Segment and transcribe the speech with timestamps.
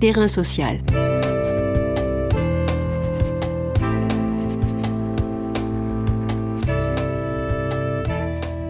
[0.00, 0.78] Terrain social.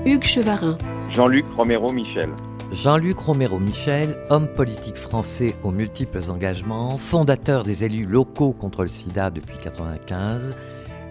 [0.07, 0.79] Hugues Chevarin.
[1.13, 2.31] Jean-Luc Romero-Michel.
[2.73, 9.29] Jean-Luc Romero-Michel, homme politique français aux multiples engagements, fondateur des élus locaux contre le sida
[9.31, 10.57] depuis 1995,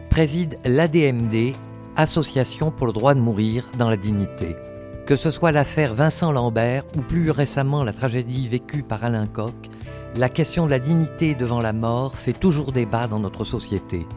[0.09, 1.53] préside l'ADMD,
[1.95, 4.55] Association pour le droit de mourir dans la dignité.
[5.05, 9.53] Que ce soit l'affaire Vincent Lambert ou plus récemment la tragédie vécue par Alain Coq,
[10.15, 14.07] la question de la dignité devant la mort fait toujours débat dans notre société.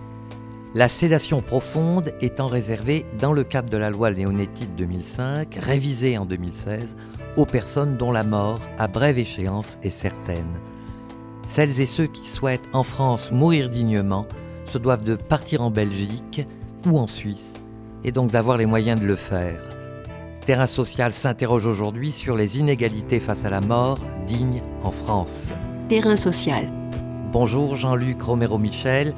[0.75, 6.27] La sédation profonde étant réservée, dans le cadre de la loi Léonétide 2005, révisée en
[6.27, 6.97] 2016,
[7.37, 10.59] aux personnes dont la mort, à brève échéance, est certaine.
[11.47, 14.27] Celles et ceux qui souhaitent en France mourir dignement
[14.65, 16.47] se doivent de partir en Belgique
[16.87, 17.53] ou en Suisse,
[18.05, 19.61] et donc d'avoir les moyens de le faire.
[20.47, 25.53] Terrain social s'interroge aujourd'hui sur les inégalités face à la mort digne en France.
[25.91, 26.67] Terrain social.
[27.33, 29.09] Bonjour Jean-Luc Romero-Michel.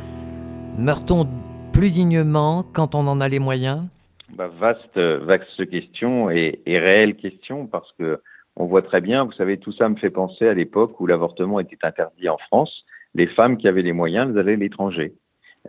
[0.78, 1.28] Meurt-on
[1.70, 3.91] plus dignement quand on en a les moyens?
[4.34, 8.23] Bah, Vaste, vaste question et, réelle question parce que
[8.56, 11.61] on voit très bien, vous savez, tout ça me fait penser à l'époque où l'avortement
[11.61, 12.87] était interdit en France.
[13.15, 15.12] Les femmes qui avaient les moyens, elles allaient à l'étranger.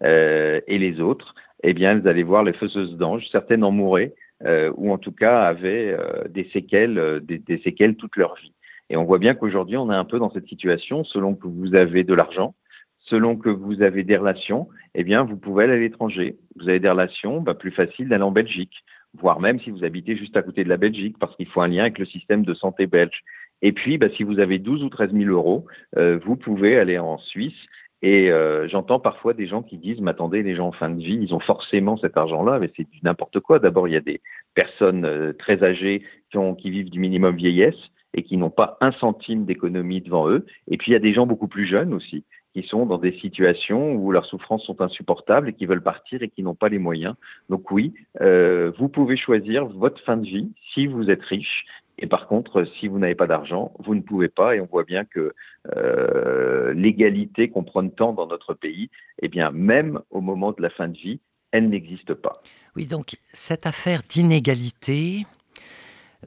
[0.03, 3.27] Euh, et les autres, eh bien, elles allaient voir les faiseuses d'anges.
[3.29, 4.13] Certaines en mouraient,
[4.45, 8.53] euh, ou en tout cas avaient euh, des séquelles, des, des, séquelles toute leur vie.
[8.89, 11.75] Et on voit bien qu'aujourd'hui, on est un peu dans cette situation, selon que vous
[11.75, 12.53] avez de l'argent,
[12.99, 16.37] selon que vous avez des relations, eh bien, vous pouvez aller à l'étranger.
[16.55, 20.15] Vous avez des relations, bah, plus facile d'aller en Belgique, voire même si vous habitez
[20.15, 22.53] juste à côté de la Belgique, parce qu'il faut un lien avec le système de
[22.53, 23.23] santé belge.
[23.61, 25.65] Et puis, bah, si vous avez 12 ou 13 000 euros,
[25.97, 27.53] euh, vous pouvez aller en Suisse.
[28.01, 31.01] Et euh, j'entends parfois des gens qui disent, mais attendez, les gens en fin de
[31.01, 33.59] vie, ils ont forcément cet argent-là, mais c'est n'importe quoi.
[33.59, 34.19] D'abord, il y a des
[34.55, 37.79] personnes euh, très âgées qui, ont, qui vivent du minimum vieillesse
[38.13, 40.45] et qui n'ont pas un centime d'économie devant eux.
[40.69, 43.13] Et puis, il y a des gens beaucoup plus jeunes aussi qui sont dans des
[43.19, 46.77] situations où leurs souffrances sont insupportables et qui veulent partir et qui n'ont pas les
[46.77, 47.15] moyens.
[47.49, 51.65] Donc oui, euh, vous pouvez choisir votre fin de vie si vous êtes riche.
[51.99, 54.55] Et par contre, si vous n'avez pas d'argent, vous ne pouvez pas.
[54.55, 55.33] Et on voit bien que
[55.75, 58.89] euh, l'égalité qu'on prône tant dans notre pays,
[59.21, 61.19] eh bien, même au moment de la fin de vie,
[61.51, 62.41] elle n'existe pas.
[62.75, 65.25] Oui, donc cette affaire d'inégalité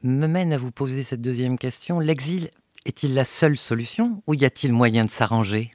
[0.02, 2.00] me mène à vous poser cette deuxième question.
[2.00, 2.48] L'exil
[2.84, 5.70] est-il la seule solution ou y a-t-il moyen de s'arranger?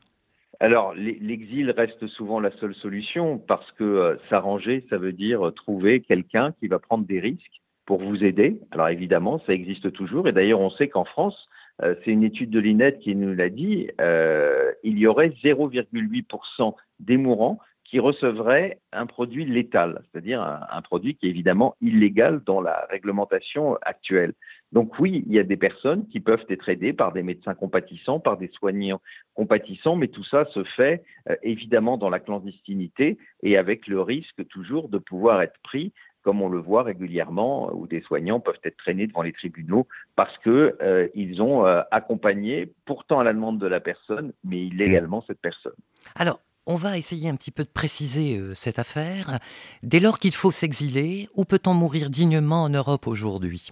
[0.60, 6.02] Alors, l'exil reste souvent la seule solution parce que euh, s'arranger, ça veut dire trouver
[6.02, 8.60] quelqu'un qui va prendre des risques pour vous aider.
[8.72, 10.28] Alors évidemment, ça existe toujours.
[10.28, 11.50] Et d'ailleurs, on sait qu'en France,
[11.84, 16.76] euh, c'est une étude de l'INET qui nous l'a dit, euh, il y aurait 0,8%
[17.00, 17.60] des mourants
[17.92, 23.78] qui recevraient un produit létal, c'est-à-dire un, produit qui est évidemment illégal dans la réglementation
[23.82, 24.34] actuelle.
[24.72, 28.22] Donc oui, il y a des personnes qui peuvent être aidées par des médecins compatissants,
[28.22, 29.02] par des soignants
[29.34, 34.48] compatissants, mais tout ça se fait euh, évidemment dans la clandestinité et avec le risque
[34.48, 35.92] toujours de pouvoir être pris
[36.24, 40.38] comme on le voit régulièrement, où des soignants peuvent être traînés devant les tribunaux parce
[40.38, 45.24] que euh, ils ont euh, accompagné, pourtant à la demande de la personne, mais illégalement
[45.28, 45.74] cette personne.
[46.16, 49.40] Alors, on va essayer un petit peu de préciser euh, cette affaire.
[49.84, 53.72] Dès lors qu'il faut s'exiler, où peut-on mourir dignement en Europe aujourd'hui?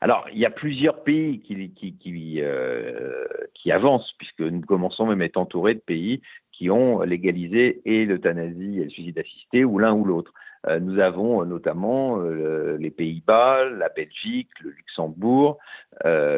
[0.00, 1.40] Alors, il y a plusieurs pays
[2.40, 3.24] euh,
[3.54, 8.04] qui, avancent, puisque nous commençons même à être entourés de pays qui ont légalisé et
[8.04, 10.32] l'euthanasie et le suicide assisté, ou l'un ou l'autre.
[10.66, 15.58] Euh, nous avons notamment les Pays-Bas, la Belgique, le Luxembourg,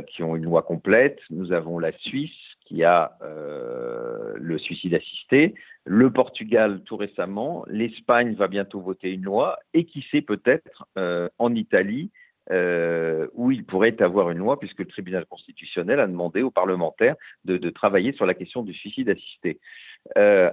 [0.08, 1.18] qui ont une loi complète.
[1.30, 5.54] Nous avons la Suisse, qui a euh, le suicide assisté,
[5.84, 11.28] le Portugal tout récemment, l'Espagne va bientôt voter une loi, et qui sait peut-être euh,
[11.38, 12.10] en Italie,
[12.50, 17.16] euh, où il pourrait avoir une loi, puisque le tribunal constitutionnel a demandé aux parlementaires
[17.44, 19.60] de, travailler sur la question du suicide assisté.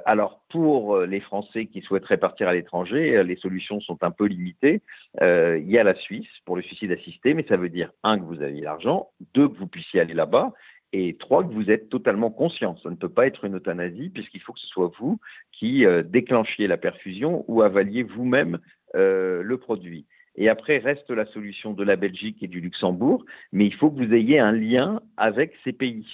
[0.05, 4.81] Alors pour les Français qui souhaiteraient partir à l'étranger, les solutions sont un peu limitées.
[5.19, 8.23] Il y a la Suisse pour le suicide assisté, mais ça veut dire un que
[8.23, 10.53] vous aviez l'argent, deux que vous puissiez aller là-bas,
[10.93, 12.77] et trois, que vous êtes totalement conscient.
[12.83, 15.19] Ça ne peut pas être une euthanasie puisqu'il faut que ce soit vous
[15.51, 18.59] qui euh, déclenchiez la perfusion ou avaliez vous-même
[18.95, 20.05] euh, le produit.
[20.35, 24.03] Et après reste la solution de la Belgique et du Luxembourg, mais il faut que
[24.03, 26.07] vous ayez un lien avec ces pays.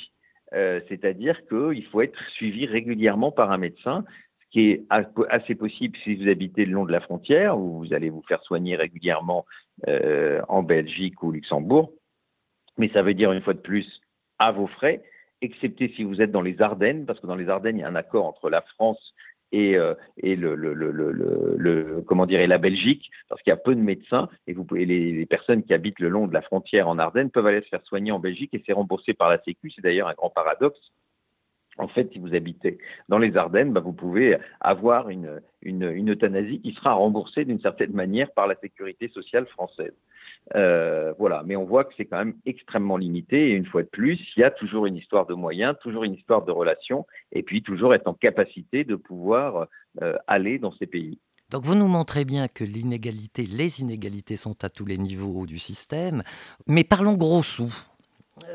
[0.54, 4.06] Euh, C'est-à-dire qu'il faut être suivi régulièrement par un médecin,
[4.42, 4.84] ce qui est
[5.30, 8.42] assez possible si vous habitez le long de la frontière, où vous allez vous faire
[8.44, 9.46] soigner régulièrement
[10.48, 11.92] en Belgique ou Luxembourg.
[12.78, 14.02] Mais ça veut dire une fois de plus
[14.40, 15.04] à vos frais,
[15.42, 17.88] excepté si vous êtes dans les Ardennes, parce que dans les Ardennes, il y a
[17.88, 19.14] un accord entre la France
[19.52, 19.78] et,
[20.18, 25.26] et le, comment la Belgique, parce qu'il y a peu de médecins, et les, les,
[25.26, 28.12] personnes qui habitent le long de la frontière en Ardennes peuvent aller se faire soigner
[28.12, 29.72] en Belgique et c'est remboursé par la Sécu.
[29.72, 30.80] C'est d'ailleurs un grand paradoxe.
[31.78, 32.78] En fait, si vous habitez
[33.10, 37.92] dans les Ardennes, bah, vous pouvez avoir une, une, euthanasie qui sera remboursée d'une certaine
[37.92, 39.94] manière par la sécurité sociale française.
[40.56, 43.50] Euh, voilà, mais on voit que c'est quand même extrêmement limité.
[43.50, 46.14] Et une fois de plus, il y a toujours une histoire de moyens, toujours une
[46.14, 49.68] histoire de relations, et puis toujours être en capacité de pouvoir
[50.02, 51.20] euh, aller dans ces pays.
[51.50, 55.60] Donc vous nous montrez bien que l'inégalité, les inégalités sont à tous les niveaux du
[55.60, 56.24] système,
[56.68, 57.74] mais parlons gros sous.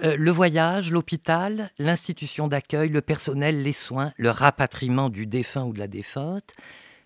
[0.04, 5.72] Euh, le voyage, l'hôpital, l'institution d'accueil, le personnel, les soins, le rapatriement du défunt ou
[5.72, 6.54] de la défunte,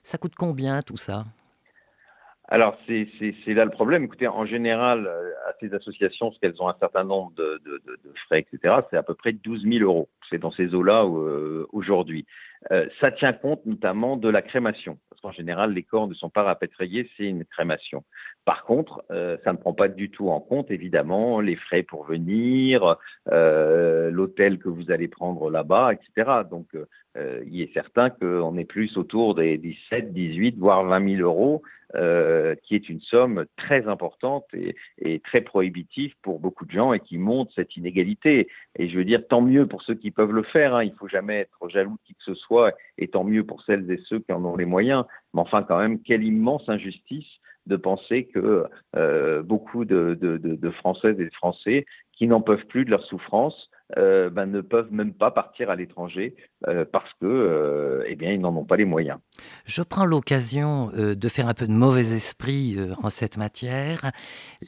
[0.03, 1.25] ça coûte combien tout ça?
[2.49, 3.09] Alors, c'est
[3.49, 4.05] là le problème.
[4.05, 7.61] Écoutez, en général, euh, à ces associations, parce qu'elles ont un certain nombre de,
[8.27, 10.09] frais, etc., c'est à peu près 12 000 euros.
[10.31, 12.25] C'est dans ces eaux-là euh, aujourd'hui.
[12.73, 16.31] Euh, ça tient compte notamment de la crémation, parce qu'en général, les corps ne sont
[16.31, 18.05] pas rapatriés, c'est une crémation.
[18.45, 22.05] Par contre, euh, ça ne prend pas du tout en compte, évidemment, les frais pour
[22.05, 22.97] venir,
[23.31, 26.43] euh, l'hôtel que vous allez prendre là-bas, etc.
[26.51, 26.67] Donc,
[27.47, 31.63] il est certain qu'on est plus autour des 17, 18, voire 20 000 euros,
[32.63, 37.17] qui est une somme très importante et, très prohibitive pour beaucoup de gens et qui
[37.17, 38.49] montre cette inégalité.
[38.79, 40.75] Et je veux dire, tant mieux pour ceux qui peuvent le faire.
[40.75, 40.85] Hein.
[40.85, 42.46] Il faut jamais être jaloux de qui que ce soit,
[42.99, 45.05] et tant mieux pour celles et ceux qui en ont les moyens.
[45.35, 47.27] Mais enfin, quand même, quelle immense injustice
[47.67, 48.67] de penser que
[48.97, 52.91] euh, beaucoup de, de, de, de, Françaises et de Français qui n'en peuvent plus de
[52.91, 56.35] leur souffrance euh, ben, ne peuvent même pas partir à l'étranger
[56.67, 59.19] euh, parce que eh bien ils n'en ont pas les moyens.
[59.65, 64.13] Je prends l'occasion de faire un peu de mauvais esprit en cette matière.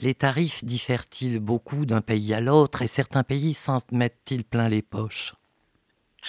[0.02, 4.82] Les tarifs diffèrent-ils beaucoup d'un pays à l'autre et certains pays s'en mettent-ils plein les
[4.82, 5.34] poches?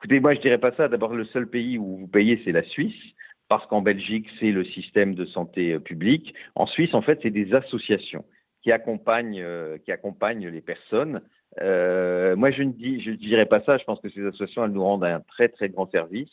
[0.03, 0.89] Écoutez, moi je dirais pas ça.
[0.89, 3.01] D'abord, le seul pays où vous payez, c'est la Suisse
[3.49, 6.35] parce qu'en Belgique, c'est le système de santé publique.
[6.57, 8.25] En Suisse, en fait, c'est des associations
[8.63, 11.21] qui accompagnent, euh, qui accompagnent les personnes.
[11.61, 13.79] Euh, moi, je ne dis, je dirais pas ça.
[13.79, 16.31] Je pense que ces associations, elles nous rendent un très très grand service,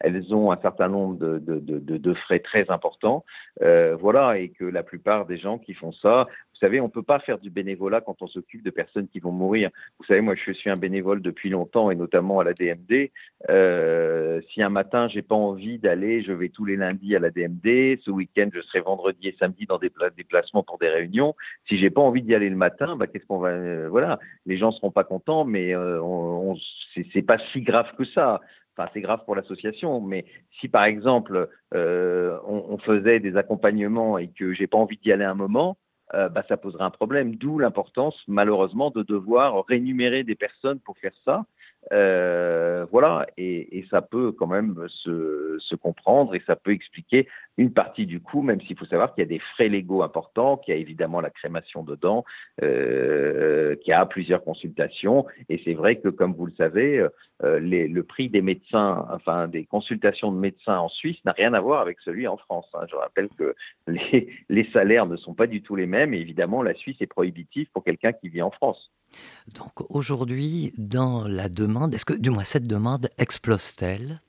[0.00, 3.24] qu'elles ont un certain nombre de, de, de, de frais très importants,
[3.62, 6.26] euh, voilà, et que la plupart des gens qui font ça,
[6.58, 9.20] vous savez, on ne peut pas faire du bénévolat quand on s'occupe de personnes qui
[9.20, 9.70] vont mourir.
[10.00, 13.12] Vous savez, moi, je suis un bénévole depuis longtemps et notamment à la DMD.
[13.48, 17.30] Euh, si un matin, j'ai pas envie d'aller, je vais tous les lundis à la
[17.30, 18.00] DMD.
[18.00, 21.36] Ce week-end, je serai vendredi et samedi dans des déplacements pour des réunions.
[21.68, 24.58] Si j'ai pas envie d'y aller le matin, bah, qu'est-ce qu'on va, euh, voilà, les
[24.58, 26.56] gens seront pas contents, mais euh, on
[27.12, 28.40] c'est pas si grave que ça.
[28.92, 30.24] C'est grave pour l'association, mais
[30.60, 35.12] si par exemple euh, on, on, faisait des accompagnements et que j'ai pas envie d'y
[35.12, 35.76] aller un moment,
[36.14, 37.34] euh, bah, ça poserait un problème.
[37.36, 41.44] D'où l'importance, malheureusement, de devoir rémunérer des personnes pour faire ça.
[41.92, 48.06] Euh, voilà, et, ça peut quand même se, comprendre et ça peut expliquer une partie
[48.06, 50.76] du coût, même s'il faut savoir qu'il y a des frais légaux importants, qu'il y
[50.76, 52.24] a évidemment la crémation dedans,
[52.62, 55.26] euh, qu'il y a plusieurs consultations.
[55.48, 59.64] Et c'est vrai que, comme vous le savez, euh, le prix des médecins, enfin des
[59.64, 62.66] consultations de médecins en Suisse n'a rien à voir avec celui en France.
[62.74, 62.84] Hein.
[62.90, 63.54] Je rappelle que
[63.86, 66.12] les, les salaires ne sont pas du tout les mêmes.
[66.12, 68.90] Et évidemment, la Suisse est prohibitive pour quelqu'un qui vit en France.
[69.54, 74.20] Donc aujourd'hui, dans la demande, est-ce que du moins cette demande explose-t-elle?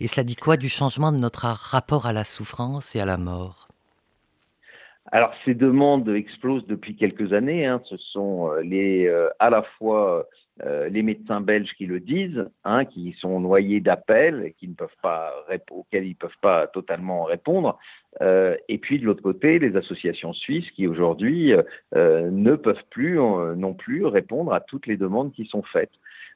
[0.00, 3.16] Et cela dit quoi du changement de notre rapport à la souffrance et à la
[3.16, 3.68] mort?
[5.10, 7.66] Alors ces demandes explosent depuis quelques années.
[7.66, 7.80] Hein.
[7.84, 10.26] Ce sont les euh, à la fois
[10.64, 14.88] euh, les médecins belges qui le disent, hein, qui sont noyés d'appels qui ne peuvent
[15.02, 15.32] pas
[15.70, 17.78] auxquels ils ne peuvent pas totalement répondre,
[18.20, 21.54] euh, et puis de l'autre côté, les associations suisses qui aujourd'hui
[21.94, 25.92] euh, ne peuvent plus euh, non plus répondre à toutes les demandes qui sont faites.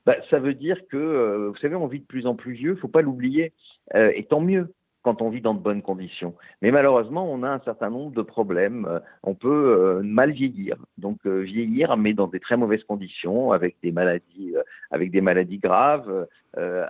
[0.06, 2.72] Bah, ça veut dire que, euh, vous savez, on vit de plus en plus vieux,
[2.72, 3.52] il faut pas l'oublier,
[3.94, 4.72] et tant mieux
[5.06, 6.34] quand on vit dans de bonnes conditions.
[6.62, 9.00] Mais malheureusement, on a un certain nombre de problèmes.
[9.22, 13.76] On peut euh, mal vieillir, donc euh, vieillir, mais dans des très mauvaises conditions, avec
[13.84, 16.26] des maladies, euh, avec des maladies graves,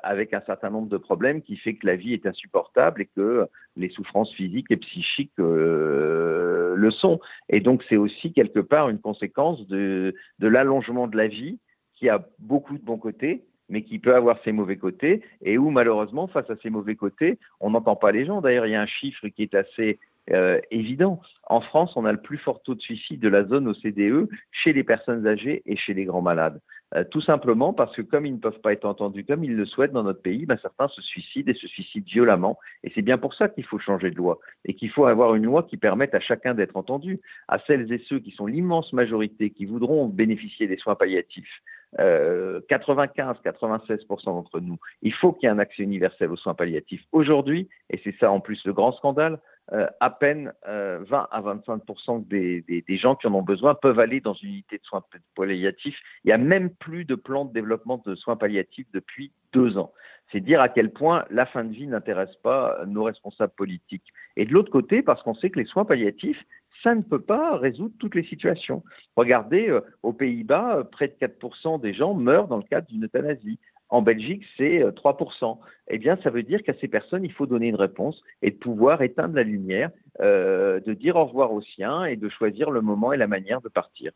[0.05, 3.49] avec un certain nombre de problèmes qui fait que la vie est insupportable et que
[3.77, 7.19] les souffrances physiques et psychiques le sont.
[7.49, 11.59] Et donc, c'est aussi quelque part une conséquence de, de l'allongement de la vie
[11.97, 15.71] qui a beaucoup de bons côtés, mais qui peut avoir ses mauvais côtés, et où
[15.71, 18.41] malheureusement, face à ces mauvais côtés, on n'entend pas les gens.
[18.41, 19.99] D'ailleurs, il y a un chiffre qui est assez
[20.33, 21.21] euh, évident.
[21.49, 24.73] En France, on a le plus fort taux de suicide de la zone OCDE chez
[24.73, 26.61] les personnes âgées et chez les grands malades.
[26.95, 29.67] Euh, tout simplement parce que comme ils ne peuvent pas être entendus comme ils le
[29.67, 32.59] souhaitent dans notre pays, ben, certains se suicident et se suicident violemment.
[32.85, 35.45] Et c'est bien pour ça qu'il faut changer de loi et qu'il faut avoir une
[35.45, 39.51] loi qui permette à chacun d'être entendu, à celles et ceux qui sont l'immense majorité
[39.51, 41.63] qui voudront bénéficier des soins palliatifs
[41.99, 47.03] 95-96% d'entre nous, il faut qu'il y ait un accès universel aux soins palliatifs.
[47.13, 49.39] Aujourd'hui, et c'est ça en plus le grand scandale,
[49.73, 51.83] euh, à peine 20 euh, à 25
[52.29, 55.03] des, des, des, gens qui en ont besoin peuvent aller dans une unité de soins
[55.35, 55.99] palliatifs.
[56.23, 59.93] Il n'y a même plus de plan de développement de soins palliatifs depuis deux ans.
[60.31, 64.07] C'est dire à quel point la fin de vie n'intéresse pas nos responsables politiques.
[64.37, 66.41] Et de l'autre côté, parce qu'on sait que les soins palliatifs,
[66.87, 68.85] ça ne peut pas résoudre toutes les situations.
[69.17, 73.59] Regardez, euh, aux Pays-Bas, près de 4% des gens meurent dans le cadre d'une euthanasie.
[73.89, 75.59] En Belgique, c'est 3%.
[75.59, 78.53] Euh, eh bien, ça veut dire qu'à ces personnes, il faut donner une réponse et
[78.53, 79.91] de pouvoir éteindre la lumière,
[80.21, 83.61] euh, de dire au revoir aux siens et de choisir le moment et la manière
[83.61, 84.13] de partir.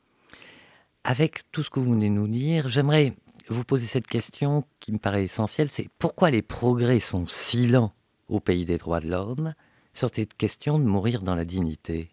[1.02, 3.14] Avec tout ce que vous venez de nous dire, j'aimerais
[3.48, 7.90] vous poser cette question qui me paraît essentielle, c'est pourquoi les progrès sont si lents
[8.28, 9.54] au pays des droits de l'homme
[9.92, 12.10] sur cette question de mourir dans la dignité?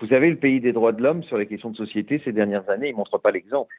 [0.00, 2.68] Vous avez le pays des droits de l'homme sur les questions de société ces dernières
[2.70, 3.74] années, il ne montre pas l'exemple.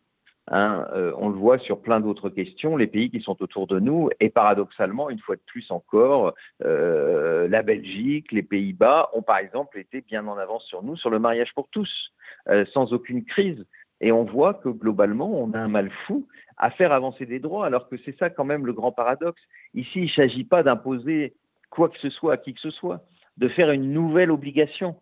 [0.47, 3.79] Hein, euh, on le voit sur plein d'autres questions, les pays qui sont autour de
[3.79, 9.37] nous, et paradoxalement, une fois de plus encore, euh, la Belgique, les Pays-Bas ont par
[9.37, 12.11] exemple été bien en avance sur nous sur le mariage pour tous,
[12.49, 13.65] euh, sans aucune crise.
[14.01, 17.65] Et on voit que globalement, on a un mal fou à faire avancer des droits,
[17.65, 19.41] alors que c'est ça quand même le grand paradoxe.
[19.75, 21.33] Ici, il ne s'agit pas d'imposer
[21.69, 23.01] quoi que ce soit à qui que ce soit,
[23.37, 24.95] de faire une nouvelle obligation.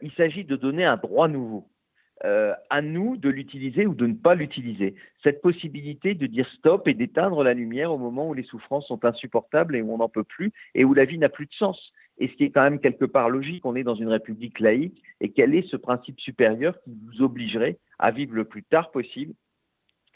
[0.00, 1.68] Il s'agit de donner un droit nouveau.
[2.24, 4.94] Euh, à nous de l'utiliser ou de ne pas l'utiliser.
[5.24, 9.04] Cette possibilité de dire stop et d'éteindre la lumière au moment où les souffrances sont
[9.04, 11.92] insupportables et où on n'en peut plus et où la vie n'a plus de sens.
[12.18, 15.02] Et ce qui est quand même quelque part logique, on est dans une république laïque
[15.20, 19.34] et quel est ce principe supérieur qui vous obligerait à vivre le plus tard possible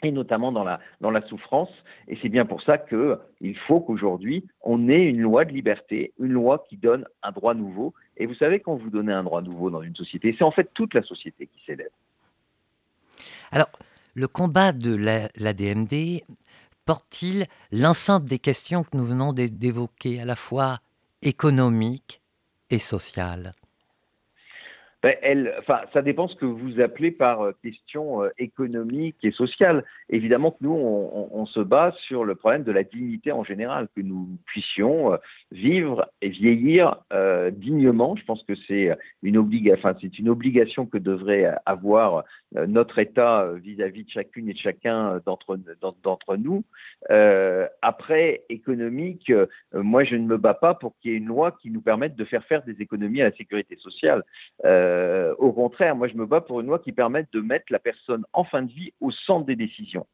[0.03, 1.69] et notamment dans la, dans la souffrance.
[2.07, 6.33] Et c'est bien pour ça qu'il faut qu'aujourd'hui, on ait une loi de liberté, une
[6.33, 7.93] loi qui donne un droit nouveau.
[8.17, 10.69] Et vous savez, quand vous donnez un droit nouveau dans une société, c'est en fait
[10.73, 11.89] toute la société qui s'élève.
[13.51, 13.69] Alors,
[14.13, 16.35] le combat de l'ADMD la,
[16.85, 20.79] porte-t-il l'ensemble des questions que nous venons d'évoquer, à la fois
[21.21, 22.21] économiques
[22.69, 23.53] et sociales?
[25.03, 29.29] Ben, elle, enfin, ça dépend ce que vous appelez par euh, question euh, économique et
[29.29, 29.85] sociale.
[30.09, 34.01] Évidemment que nous, on, se base sur le problème de la dignité en général, que
[34.01, 35.17] nous puissions euh,
[35.51, 36.97] vivre et vieillir
[37.51, 38.15] dignement.
[38.15, 38.89] Je pense que c'est
[39.21, 42.23] une, obligation que devrait avoir
[42.53, 45.57] notre État vis-à-vis de chacune et de chacun d'entre,
[46.37, 46.63] nous.
[47.81, 49.31] Après, économique,
[49.73, 52.15] moi, je ne me bats pas pour qu'il y ait une loi qui nous permette
[52.15, 54.23] de faire faire des économies à la sécurité sociale.
[54.97, 57.79] Euh, au contraire, moi, je me bats pour une loi qui permette de mettre la
[57.79, 60.05] personne en fin de vie au centre des décisions.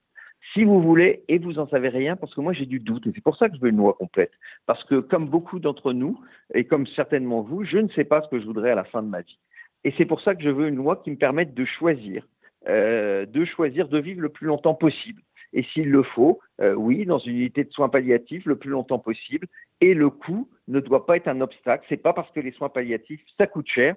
[0.53, 3.11] Si vous voulez, et vous en savez rien, parce que moi j'ai du doute, et
[3.15, 4.33] c'est pour ça que je veux une loi complète.
[4.65, 6.19] Parce que comme beaucoup d'entre nous,
[6.53, 9.01] et comme certainement vous, je ne sais pas ce que je voudrais à la fin
[9.01, 9.39] de ma vie.
[9.85, 12.27] Et c'est pour ça que je veux une loi qui me permette de choisir,
[12.67, 15.21] euh, de choisir de vivre le plus longtemps possible.
[15.53, 18.99] Et s'il le faut, euh, oui, dans une unité de soins palliatifs le plus longtemps
[18.99, 19.47] possible.
[19.81, 21.85] Et le coût ne doit pas être un obstacle.
[21.89, 23.95] C'est pas parce que les soins palliatifs ça coûte cher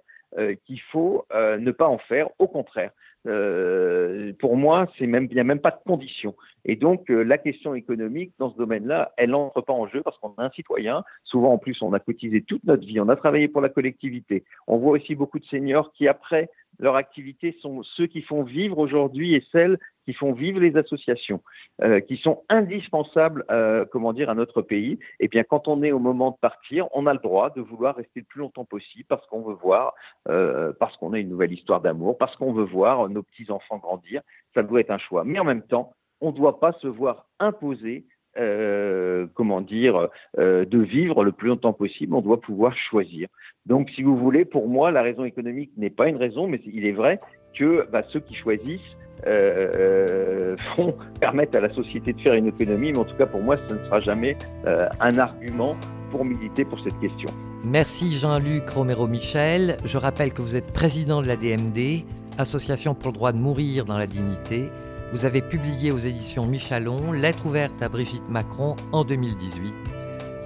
[0.64, 2.28] qu'il faut euh, ne pas en faire.
[2.38, 2.90] Au contraire,
[3.26, 6.34] euh, pour moi, c'est il n'y a même pas de condition.
[6.64, 10.30] Et donc, la question économique dans ce domaine-là, elle n'entre pas en jeu parce qu'on
[10.30, 11.04] est un citoyen.
[11.24, 14.44] Souvent, en plus, on a cotisé toute notre vie, on a travaillé pour la collectivité.
[14.66, 18.78] On voit aussi beaucoup de seniors qui, après leur activité, sont ceux qui font vivre
[18.78, 21.42] aujourd'hui et celles qui font vivre les associations,
[21.82, 24.92] euh, qui sont indispensables, euh, comment dire, à notre pays.
[25.18, 27.60] Et eh bien, quand on est au moment de partir, on a le droit de
[27.60, 29.94] vouloir rester le plus longtemps possible parce qu'on veut voir,
[30.28, 33.78] euh, parce qu'on a une nouvelle histoire d'amour, parce qu'on veut voir nos petits enfants
[33.78, 34.22] grandir.
[34.54, 35.24] Ça doit être un choix.
[35.24, 38.06] Mais en même temps, on ne doit pas se voir imposer
[38.38, 43.28] euh, comment dire, euh, de vivre le plus longtemps possible, on doit pouvoir choisir.
[43.66, 46.86] Donc, si vous voulez, pour moi, la raison économique n'est pas une raison, mais il
[46.86, 47.20] est vrai
[47.58, 50.56] que bah, ceux qui choisissent euh,
[51.20, 53.74] permettent à la société de faire une économie, mais en tout cas, pour moi, ce
[53.74, 55.76] ne sera jamais un argument
[56.10, 57.28] pour militer pour cette question.
[57.64, 59.78] Merci Jean-Luc Romero-Michel.
[59.84, 62.04] Je rappelle que vous êtes président de la DMD,
[62.38, 64.70] Association pour le droit de mourir dans la dignité
[65.12, 69.72] vous avez publié aux éditions Michalon Lettre ouverte à Brigitte Macron en 2018,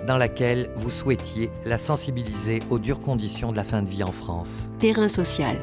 [0.07, 4.13] dans laquelle vous souhaitiez la sensibiliser aux dures conditions de la fin de vie en
[4.13, 4.69] France.
[4.79, 5.57] Terrain social.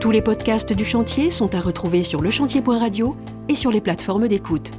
[0.00, 3.16] Tous les podcasts du chantier sont à retrouver sur lechantier.radio
[3.48, 4.72] et sur les plateformes d'écoute.